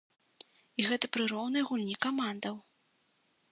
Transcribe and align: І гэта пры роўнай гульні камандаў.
І 0.79 0.85
гэта 0.87 1.09
пры 1.17 1.27
роўнай 1.33 1.63
гульні 1.69 1.95
камандаў. 2.09 2.55